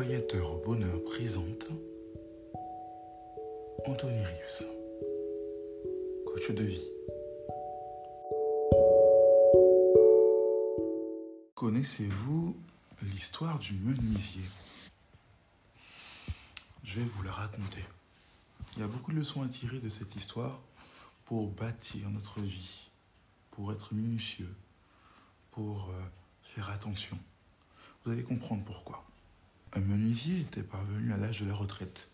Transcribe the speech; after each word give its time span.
Accompagnateur 0.00 0.52
au 0.52 0.56
bonheur 0.56 1.04
présente 1.04 1.66
Anthony 3.84 4.24
Rives, 4.24 4.66
coach 6.24 6.50
de 6.52 6.62
vie. 6.62 6.88
Connaissez-vous 11.54 12.56
l'histoire 13.02 13.58
du 13.58 13.74
menuisier? 13.74 14.42
Je 16.82 17.00
vais 17.00 17.04
vous 17.04 17.22
la 17.22 17.32
raconter. 17.32 17.84
Il 18.76 18.80
y 18.80 18.82
a 18.82 18.88
beaucoup 18.88 19.12
de 19.12 19.18
leçons 19.18 19.42
à 19.42 19.48
tirer 19.48 19.80
de 19.80 19.90
cette 19.90 20.16
histoire 20.16 20.62
pour 21.26 21.48
bâtir 21.48 22.08
notre 22.08 22.40
vie, 22.40 22.88
pour 23.50 23.70
être 23.70 23.92
minutieux, 23.92 24.54
pour 25.50 25.90
euh, 25.90 26.02
faire 26.42 26.70
attention. 26.70 27.18
Vous 28.02 28.12
allez 28.12 28.22
comprendre 28.22 28.64
pourquoi. 28.64 29.04
Un 29.72 29.80
menuisier 29.80 30.40
était 30.40 30.64
parvenu 30.64 31.12
à 31.12 31.16
l'âge 31.16 31.40
de 31.40 31.46
la 31.46 31.54
retraite. 31.54 32.08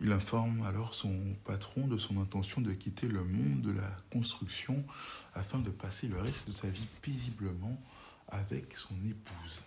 Il 0.00 0.10
informe 0.10 0.62
alors 0.62 0.94
son 0.94 1.36
patron 1.44 1.86
de 1.86 1.96
son 1.96 2.20
intention 2.20 2.60
de 2.60 2.72
quitter 2.72 3.06
le 3.06 3.22
monde 3.22 3.62
de 3.62 3.70
la 3.70 3.96
construction 4.12 4.84
afin 5.34 5.60
de 5.60 5.70
passer 5.70 6.08
le 6.08 6.20
reste 6.20 6.48
de 6.48 6.52
sa 6.52 6.68
vie 6.68 6.86
paisiblement 7.02 7.80
avec 8.26 8.76
son 8.76 8.96
épouse. 9.08 9.60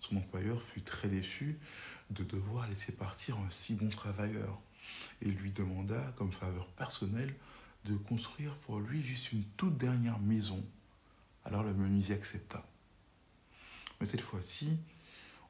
Son 0.00 0.16
employeur 0.16 0.62
fut 0.62 0.82
très 0.82 1.08
déçu 1.08 1.58
de 2.10 2.22
devoir 2.22 2.68
laisser 2.68 2.92
partir 2.92 3.38
un 3.38 3.50
si 3.50 3.74
bon 3.74 3.88
travailleur 3.88 4.60
et 5.22 5.30
lui 5.30 5.52
demanda 5.52 6.12
comme 6.16 6.32
faveur 6.32 6.66
personnelle 6.68 7.34
de 7.86 7.96
construire 7.96 8.54
pour 8.58 8.78
lui 8.78 9.02
juste 9.02 9.32
une 9.32 9.44
toute 9.56 9.78
dernière 9.78 10.18
maison. 10.18 10.62
Alors 11.46 11.62
le 11.62 11.72
menuisier 11.72 12.14
accepta. 12.14 12.62
Mais 14.00 14.06
cette 14.06 14.20
fois-ci, 14.20 14.78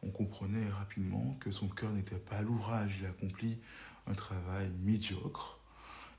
on 0.03 0.11
comprenait 0.11 0.69
rapidement 0.71 1.37
que 1.41 1.51
son 1.51 1.69
cœur 1.69 1.93
n'était 1.93 2.19
pas 2.19 2.37
à 2.37 2.43
l'ouvrage. 2.43 2.97
Il 3.01 3.07
accomplit 3.07 3.59
un 4.07 4.15
travail 4.15 4.71
médiocre 4.83 5.61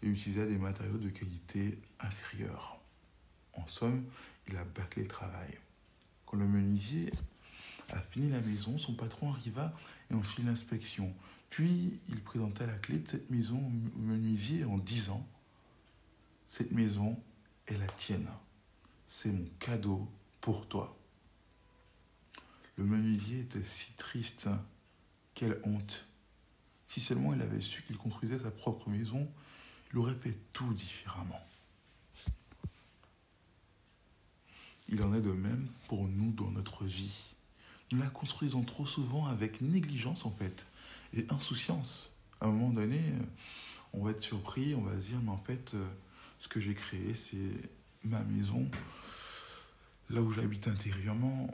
et 0.03 0.07
utilisa 0.07 0.45
des 0.45 0.57
matériaux 0.57 0.97
de 0.97 1.09
qualité 1.09 1.79
inférieure. 1.99 2.79
En 3.53 3.67
somme, 3.67 4.05
il 4.47 4.55
a 4.57 4.63
bâclé 4.63 5.03
le 5.03 5.07
travail. 5.07 5.57
Quand 6.25 6.37
le 6.37 6.47
menuisier 6.47 7.11
a 7.91 7.99
fini 7.99 8.29
la 8.29 8.39
maison, 8.41 8.77
son 8.77 8.93
patron 8.93 9.31
arriva 9.31 9.73
et 10.11 10.13
en 10.13 10.21
fit 10.21 10.43
l'inspection. 10.43 11.13
Puis 11.49 11.99
il 12.09 12.21
présenta 12.21 12.65
la 12.65 12.75
clé 12.75 12.99
de 12.99 13.09
cette 13.09 13.29
maison 13.29 13.57
au 13.57 13.99
menuisier 13.99 14.65
en 14.65 14.77
disant 14.77 15.25
Cette 16.47 16.71
maison 16.71 17.17
est 17.67 17.77
la 17.77 17.87
tienne. 17.87 18.29
C'est 19.07 19.31
mon 19.31 19.47
cadeau 19.59 20.07
pour 20.41 20.67
toi. 20.67 20.98
Le 22.79 22.85
menuisier 22.85 23.41
était 23.41 23.61
si 23.61 23.91
triste. 23.97 24.47
Quelle 25.33 25.59
honte. 25.65 26.05
Si 26.87 27.01
seulement 27.01 27.33
il 27.33 27.41
avait 27.41 27.59
su 27.59 27.83
qu'il 27.83 27.97
construisait 27.97 28.39
sa 28.39 28.51
propre 28.51 28.89
maison, 28.89 29.29
il 29.91 29.99
aurait 29.99 30.15
fait 30.15 30.37
tout 30.53 30.73
différemment. 30.73 31.45
Il 34.87 35.03
en 35.03 35.13
est 35.13 35.21
de 35.21 35.33
même 35.33 35.67
pour 35.89 36.07
nous 36.07 36.31
dans 36.31 36.51
notre 36.51 36.85
vie. 36.85 37.35
Nous 37.91 37.99
la 37.99 38.07
construisons 38.07 38.63
trop 38.63 38.85
souvent 38.85 39.25
avec 39.25 39.59
négligence 39.59 40.25
en 40.25 40.31
fait 40.31 40.65
et 41.13 41.25
insouciance. 41.29 42.09
À 42.39 42.45
un 42.45 42.51
moment 42.51 42.69
donné, 42.69 43.01
on 43.91 44.05
va 44.05 44.11
être 44.11 44.23
surpris, 44.23 44.73
on 44.73 44.83
va 44.83 44.93
se 44.93 45.07
dire 45.07 45.19
mais 45.21 45.31
en 45.31 45.43
fait, 45.43 45.75
ce 46.39 46.47
que 46.47 46.61
j'ai 46.61 46.75
créé, 46.75 47.13
c'est 47.13 47.69
ma 48.05 48.23
maison, 48.23 48.71
là 50.09 50.21
où 50.21 50.31
j'habite 50.31 50.69
intérieurement. 50.69 51.53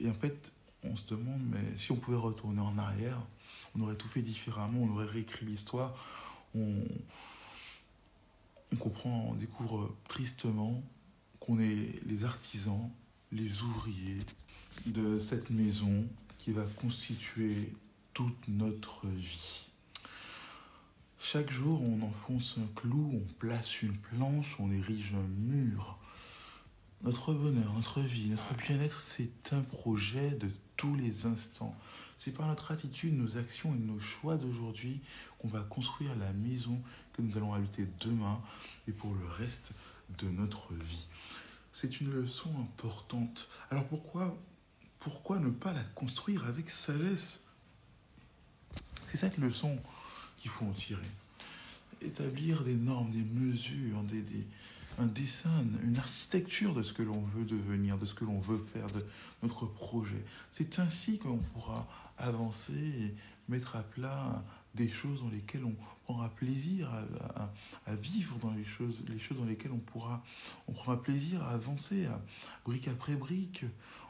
Et 0.00 0.08
en 0.08 0.14
fait, 0.14 0.52
on 0.84 0.96
se 0.96 1.06
demande, 1.08 1.40
mais 1.50 1.78
si 1.78 1.92
on 1.92 1.96
pouvait 1.96 2.16
retourner 2.16 2.60
en 2.60 2.78
arrière, 2.78 3.20
on 3.74 3.82
aurait 3.82 3.96
tout 3.96 4.08
fait 4.08 4.22
différemment, 4.22 4.80
on 4.82 4.90
aurait 4.94 5.06
réécrit 5.06 5.46
l'histoire. 5.46 5.94
On, 6.54 6.74
comprend, 8.78 9.28
on 9.30 9.34
découvre 9.34 9.94
tristement 10.08 10.82
qu'on 11.40 11.58
est 11.58 12.00
les 12.06 12.24
artisans, 12.24 12.90
les 13.32 13.62
ouvriers 13.62 14.20
de 14.86 15.18
cette 15.18 15.50
maison 15.50 16.06
qui 16.38 16.52
va 16.52 16.64
constituer 16.76 17.72
toute 18.14 18.48
notre 18.48 19.06
vie. 19.06 19.68
Chaque 21.20 21.50
jour, 21.50 21.82
on 21.82 22.00
enfonce 22.02 22.56
un 22.58 22.80
clou, 22.80 23.10
on 23.12 23.34
place 23.38 23.82
une 23.82 23.96
planche, 23.96 24.56
on 24.60 24.70
érige 24.70 25.12
un 25.14 25.26
mur. 25.26 25.98
Notre 27.02 27.32
bonheur, 27.32 27.72
notre 27.74 28.00
vie, 28.00 28.28
notre 28.28 28.54
bien-être, 28.54 29.00
c'est 29.00 29.52
un 29.52 29.60
projet 29.60 30.32
de 30.32 30.50
tous 30.76 30.96
les 30.96 31.26
instants. 31.26 31.76
C'est 32.18 32.32
par 32.32 32.48
notre 32.48 32.72
attitude, 32.72 33.14
nos 33.14 33.36
actions 33.36 33.72
et 33.72 33.78
nos 33.78 34.00
choix 34.00 34.36
d'aujourd'hui 34.36 35.00
qu'on 35.38 35.46
va 35.46 35.60
construire 35.60 36.16
la 36.16 36.32
maison 36.32 36.82
que 37.12 37.22
nous 37.22 37.36
allons 37.36 37.54
habiter 37.54 37.86
demain 38.00 38.40
et 38.88 38.92
pour 38.92 39.14
le 39.14 39.26
reste 39.26 39.70
de 40.18 40.28
notre 40.28 40.74
vie. 40.74 41.06
C'est 41.72 42.00
une 42.00 42.10
leçon 42.10 42.50
importante. 42.60 43.46
Alors 43.70 43.86
pourquoi, 43.86 44.36
pourquoi 44.98 45.38
ne 45.38 45.50
pas 45.50 45.72
la 45.72 45.84
construire 45.94 46.44
avec 46.46 46.68
sagesse? 46.68 47.44
C'est 49.08 49.18
cette 49.18 49.38
leçon 49.38 49.76
qu'il 50.36 50.50
faut 50.50 50.64
en 50.64 50.72
tirer. 50.72 51.00
Établir 52.02 52.64
des 52.64 52.74
normes, 52.74 53.10
des 53.10 53.22
mesures, 53.22 54.02
des, 54.02 54.22
des, 54.22 54.44
un 54.98 55.06
dessin, 55.06 55.64
une 55.84 55.96
architecture 55.98 56.74
de 56.74 56.82
ce 56.82 56.92
que 56.92 57.02
l'on 57.02 57.20
veut 57.34 57.44
devenir, 57.44 57.98
de 57.98 58.06
ce 58.06 58.14
que 58.14 58.24
l'on 58.24 58.40
veut 58.40 58.58
faire, 58.58 58.88
de 58.88 59.04
notre 59.42 59.66
projet. 59.66 60.24
C'est 60.52 60.78
ainsi 60.78 61.18
qu'on 61.18 61.38
pourra 61.38 61.86
avancer 62.18 62.72
et 62.72 63.14
mettre 63.48 63.76
à 63.76 63.82
plat 63.82 64.44
des 64.74 64.90
choses 64.90 65.22
dans 65.22 65.30
lesquelles 65.30 65.64
on 65.64 65.74
prendra 66.04 66.28
plaisir 66.28 66.90
à, 67.86 67.94
vivre, 67.96 68.38
dans 68.38 68.52
les 68.52 68.64
choses, 68.64 69.02
les 69.08 69.18
choses 69.18 69.38
dans 69.38 69.44
lesquelles 69.44 69.72
on 69.72 69.78
pourra, 69.78 70.22
on 70.66 70.72
prendra 70.72 71.02
plaisir 71.02 71.42
à 71.42 71.50
avancer, 71.50 72.06
à, 72.06 72.20
brique 72.64 72.88
après 72.88 73.14
brique. 73.14 73.64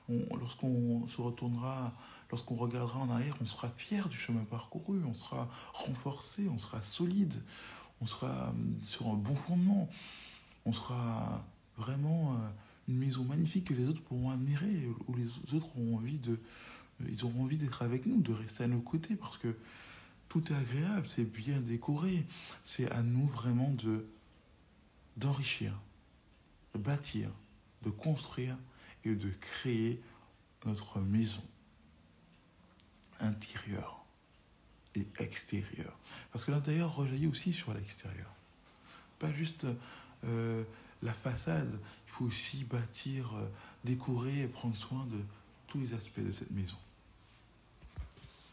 Lorsqu'on 0.08 1.06
se 1.06 1.20
retournera, 1.20 1.92
lorsqu'on 2.30 2.56
regardera 2.56 2.98
en 3.00 3.10
arrière, 3.10 3.36
on 3.42 3.46
sera 3.46 3.68
fier 3.76 4.08
du 4.08 4.16
chemin 4.16 4.44
parcouru, 4.44 5.00
on 5.04 5.14
sera 5.14 5.50
renforcé, 5.74 6.48
on 6.48 6.58
sera 6.58 6.82
solide, 6.82 7.34
on 8.00 8.06
sera 8.06 8.54
sur 8.82 9.08
un 9.08 9.14
bon 9.14 9.34
fondement, 9.34 9.88
on 10.68 10.72
sera 10.72 11.44
vraiment 11.78 12.36
une 12.88 12.98
maison 12.98 13.24
magnifique 13.24 13.64
que 13.64 13.74
les 13.74 13.86
autres 13.86 14.02
pourront 14.02 14.30
admirer, 14.30 14.86
où 15.06 15.14
les 15.14 15.26
autres 15.54 15.68
auront 15.78 15.96
envie 15.96 16.18
de, 16.18 16.38
ils 17.08 17.24
auront 17.24 17.44
envie 17.44 17.56
d'être 17.56 17.80
avec 17.82 18.04
nous, 18.04 18.20
de 18.20 18.32
rester 18.32 18.64
à 18.64 18.66
nos 18.66 18.80
côtés, 18.80 19.16
parce 19.16 19.38
que 19.38 19.56
tout 20.28 20.52
est 20.52 20.54
agréable, 20.54 21.06
c'est 21.06 21.24
bien 21.24 21.60
décoré. 21.60 22.26
C'est 22.66 22.90
à 22.90 23.02
nous 23.02 23.26
vraiment 23.26 23.70
de 23.70 24.06
d'enrichir, 25.16 25.72
de 26.74 26.78
bâtir, 26.78 27.30
de 27.82 27.90
construire 27.90 28.56
et 29.04 29.14
de 29.16 29.30
créer 29.40 30.00
notre 30.64 31.00
maison 31.00 31.42
intérieure 33.20 34.04
et 34.94 35.08
extérieure. 35.18 35.98
Parce 36.30 36.44
que 36.44 36.52
l'intérieur 36.52 36.94
rejaillit 36.94 37.26
aussi 37.26 37.52
sur 37.52 37.74
l'extérieur. 37.74 38.32
Pas 39.18 39.32
juste 39.32 39.66
euh, 40.24 40.64
la 41.02 41.12
façade, 41.12 41.78
il 42.06 42.10
faut 42.10 42.24
aussi 42.26 42.64
bâtir, 42.64 43.34
euh, 43.36 43.48
décorer 43.84 44.42
et 44.42 44.46
prendre 44.46 44.76
soin 44.76 45.06
de 45.06 45.20
tous 45.66 45.78
les 45.78 45.94
aspects 45.94 46.20
de 46.20 46.32
cette 46.32 46.50
maison 46.50 46.76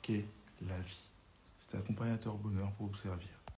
qu'est 0.01 0.25
la 0.67 0.79
vie. 0.79 1.01
C'est 1.59 1.77
accompagnateur 1.77 2.35
bonheur 2.35 2.71
pour 2.73 2.87
vous 2.87 2.95
servir. 2.95 3.44